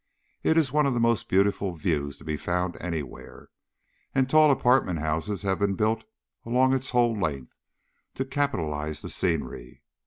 It 0.41 0.57
is 0.57 0.71
one 0.73 0.87
of 0.87 0.95
the 0.95 0.99
most 0.99 1.29
beautiful 1.29 1.75
views 1.75 2.17
to 2.17 2.23
be 2.23 2.35
found 2.35 2.75
anywhere, 2.81 3.49
and 4.15 4.27
tall 4.27 4.49
apartment 4.49 4.97
houses 4.97 5.43
have 5.43 5.59
been 5.59 5.75
built 5.75 6.05
along 6.43 6.73
its 6.73 6.89
whole 6.89 7.15
length 7.15 7.53
to 8.15 8.25
capitalize 8.25 9.03
the 9.03 9.11
scenery. 9.11 9.83